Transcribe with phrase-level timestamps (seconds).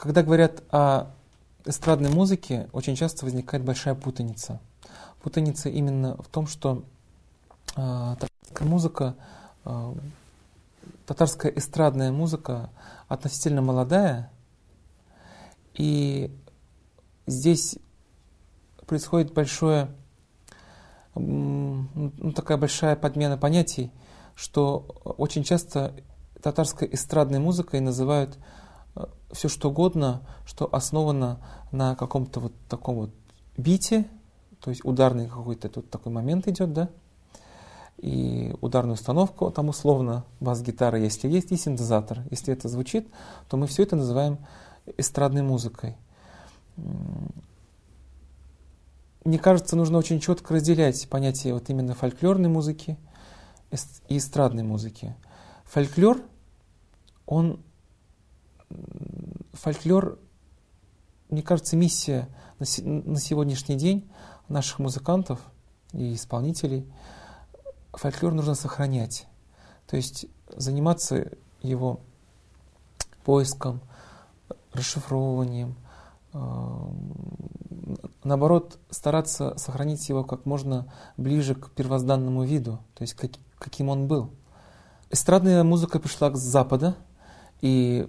[0.00, 1.10] когда говорят о
[1.66, 4.58] эстрадной музыке, очень часто возникает большая путаница.
[5.22, 6.84] Путаница именно в том, что
[7.76, 9.14] э, татарская музыка,
[9.66, 9.94] э,
[11.04, 12.70] татарская эстрадная музыка
[13.08, 14.30] относительно молодая,
[15.74, 16.34] и
[17.26, 17.76] здесь
[18.86, 19.90] происходит большое,
[21.14, 23.92] ну, такая большая подмена понятий,
[24.34, 25.92] что очень часто
[26.42, 28.38] татарской эстрадной музыкой называют
[29.32, 31.38] все что угодно, что основано
[31.72, 33.10] на каком-то вот таком вот
[33.56, 34.06] бите,
[34.60, 36.88] то есть ударный какой-то тут такой момент идет, да,
[37.98, 42.22] и ударную установку, там условно бас-гитара, если есть, и синтезатор.
[42.30, 43.08] Если это звучит,
[43.48, 44.38] то мы все это называем
[44.96, 45.96] эстрадной музыкой.
[49.24, 52.96] Мне кажется, нужно очень четко разделять понятие вот именно фольклорной музыки
[54.08, 55.14] и эстрадной музыки.
[55.64, 56.22] Фольклор,
[57.26, 57.60] он,
[59.52, 60.18] фольклор,
[61.28, 64.10] мне кажется, миссия на, сегодняшний день
[64.48, 65.40] наших музыкантов
[65.92, 66.86] и исполнителей–
[67.92, 69.26] фольклор нужно сохранять.
[69.86, 70.26] То есть
[70.56, 71.32] заниматься
[71.62, 72.00] его
[73.24, 73.80] поиском,
[74.72, 75.76] расшифровыванием,
[76.32, 76.38] э,
[78.24, 84.06] наоборот, стараться сохранить его как можно ближе к первозданному виду, то есть как, каким он
[84.06, 84.30] был.
[85.10, 86.96] Эстрадная музыка пришла с Запада,
[87.60, 88.08] и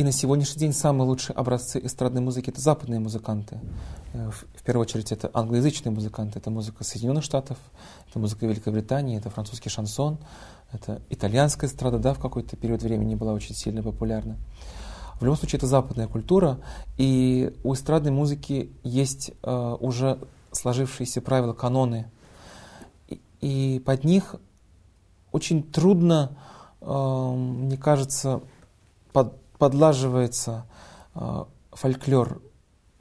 [0.00, 3.60] и на сегодняшний день самые лучшие образцы эстрадной музыки это западные музыканты.
[4.14, 7.58] Э, в первую очередь это англоязычные музыканты, это музыка Соединенных Штатов,
[8.08, 10.16] это музыка Великобритании, это французский шансон,
[10.72, 14.38] это итальянская эстрада, да, в какой-то период времени была очень сильно популярна.
[15.20, 16.60] В любом случае это западная культура,
[16.96, 20.18] и у эстрадной музыки есть э, уже
[20.50, 22.10] сложившиеся правила, каноны,
[23.06, 24.36] и, и под них
[25.30, 26.38] очень трудно,
[26.80, 28.40] э, мне кажется,
[29.12, 30.66] под, подлаживается
[31.14, 32.42] э, фольклор,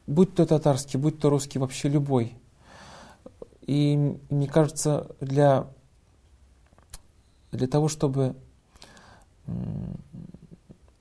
[0.06, 2.38] будь то татарский, будь то русский, вообще любой.
[3.62, 5.68] И мне кажется, для,
[7.52, 8.36] для того, чтобы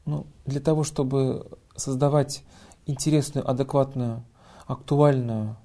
[0.07, 1.47] ну, для того, чтобы
[1.77, 2.43] создавать
[2.87, 4.25] интересную, адекватную,
[4.67, 5.57] актуальную,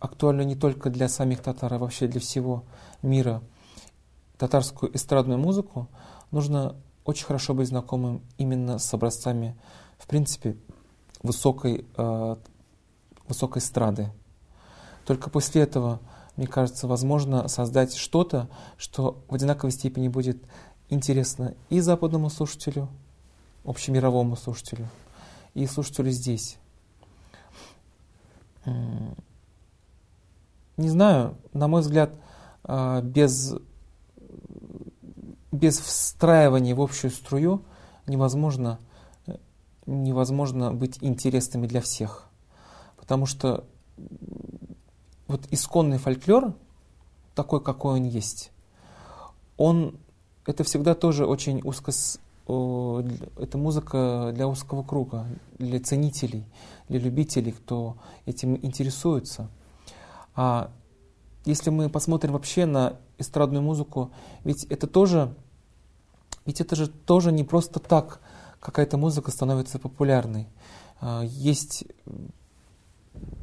[0.00, 2.64] актуальную не только для самих татар, а вообще для всего
[3.02, 3.40] мира
[4.36, 5.88] татарскую эстрадную музыку,
[6.32, 9.56] нужно очень хорошо быть знакомым именно с образцами,
[9.98, 10.56] в принципе,
[11.22, 12.36] высокой, э,
[13.28, 14.10] высокой страды.
[15.06, 16.00] Только после этого,
[16.36, 18.48] мне кажется, возможно создать что-то,
[18.78, 20.42] что в одинаковой степени будет
[20.88, 22.88] интересно и западному слушателю,
[23.64, 24.88] общемировому слушателю,
[25.54, 26.58] и слушателю здесь.
[30.76, 32.14] Не знаю, на мой взгляд,
[32.64, 33.54] э, без
[35.54, 37.62] без встраивания в общую струю
[38.06, 38.80] невозможно,
[39.86, 42.28] невозможно быть интересными для всех.
[42.96, 43.64] Потому что
[45.28, 46.54] вот исконный фольклор,
[47.34, 48.50] такой, какой он есть,
[49.56, 49.98] он
[50.44, 51.92] это всегда тоже очень узко,
[52.46, 55.24] это музыка для узкого круга,
[55.58, 56.44] для ценителей,
[56.88, 59.48] для любителей, кто этим интересуется.
[60.34, 60.72] А
[61.44, 64.10] если мы посмотрим вообще на эстрадную музыку,
[64.42, 65.34] ведь это тоже
[66.46, 68.20] ведь это же тоже не просто так
[68.60, 70.48] какая-то музыка становится популярной.
[71.00, 71.84] А, есть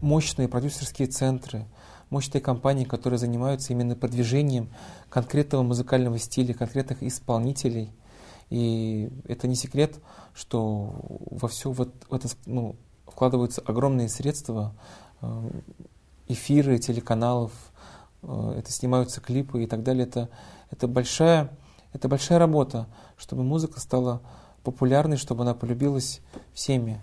[0.02, 1.66] мощные продюсерские центры,
[2.10, 4.70] мощные компании, которые занимаются именно продвижением
[5.10, 7.92] конкретного музыкального стиля, конкретных исполнителей.
[8.50, 9.98] И это не секрет,
[10.34, 10.96] что
[11.30, 12.76] во все вот это ну,
[13.06, 14.76] вкладываются огромные средства,
[15.22, 15.50] а,
[16.28, 17.52] эфиры телеканалов,
[18.24, 20.06] а, это снимаются клипы и так далее.
[20.06, 20.30] Это,
[20.70, 21.50] это большая
[21.94, 22.88] это большая работа,
[23.18, 24.22] чтобы музыка стала
[24.64, 26.22] популярной, чтобы она полюбилась
[26.54, 27.02] всеми.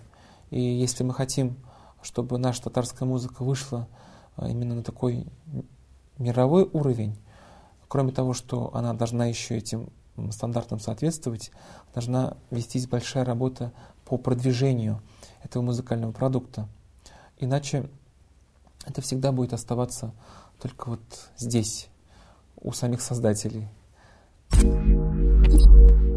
[0.49, 1.57] И если мы хотим,
[2.01, 3.87] чтобы наша татарская музыка вышла
[4.35, 5.27] а, именно на такой
[6.17, 7.17] мировой уровень,
[7.87, 9.89] кроме того, что она должна еще этим
[10.31, 11.51] стандартам соответствовать,
[11.93, 13.71] должна вестись большая работа
[14.05, 15.01] по продвижению
[15.43, 16.67] этого музыкального продукта.
[17.37, 17.89] Иначе
[18.85, 20.13] это всегда будет оставаться
[20.59, 21.01] только вот
[21.37, 21.89] здесь,
[22.59, 23.69] у самих создателей.
[24.59, 26.08] thank you